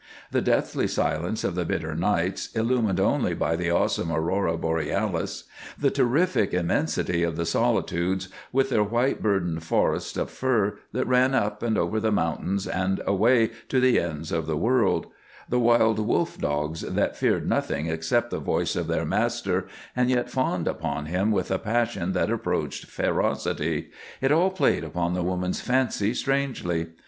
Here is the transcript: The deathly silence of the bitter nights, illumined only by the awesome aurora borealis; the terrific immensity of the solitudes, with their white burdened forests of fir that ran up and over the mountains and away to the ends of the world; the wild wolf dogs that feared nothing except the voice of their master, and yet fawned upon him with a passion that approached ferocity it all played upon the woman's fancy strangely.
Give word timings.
The 0.31 0.41
deathly 0.41 0.87
silence 0.87 1.43
of 1.43 1.53
the 1.53 1.63
bitter 1.63 1.93
nights, 1.95 2.49
illumined 2.55 2.99
only 2.99 3.35
by 3.35 3.55
the 3.55 3.69
awesome 3.69 4.11
aurora 4.11 4.57
borealis; 4.57 5.43
the 5.77 5.91
terrific 5.91 6.55
immensity 6.55 7.21
of 7.21 7.35
the 7.35 7.45
solitudes, 7.45 8.27
with 8.51 8.71
their 8.71 8.83
white 8.83 9.21
burdened 9.21 9.61
forests 9.63 10.17
of 10.17 10.31
fir 10.31 10.79
that 10.91 11.05
ran 11.05 11.35
up 11.35 11.61
and 11.61 11.77
over 11.77 11.99
the 11.99 12.11
mountains 12.11 12.65
and 12.65 12.99
away 13.05 13.51
to 13.69 13.79
the 13.79 13.99
ends 13.99 14.31
of 14.31 14.47
the 14.47 14.57
world; 14.57 15.05
the 15.47 15.59
wild 15.59 15.99
wolf 15.99 16.35
dogs 16.39 16.81
that 16.81 17.15
feared 17.15 17.47
nothing 17.47 17.85
except 17.85 18.31
the 18.31 18.39
voice 18.39 18.75
of 18.75 18.87
their 18.87 19.05
master, 19.05 19.67
and 19.95 20.09
yet 20.09 20.31
fawned 20.31 20.67
upon 20.67 21.05
him 21.05 21.29
with 21.31 21.51
a 21.51 21.59
passion 21.59 22.13
that 22.13 22.31
approached 22.31 22.85
ferocity 22.87 23.91
it 24.19 24.31
all 24.31 24.49
played 24.49 24.83
upon 24.83 25.13
the 25.13 25.21
woman's 25.21 25.61
fancy 25.61 26.11
strangely. 26.11 26.87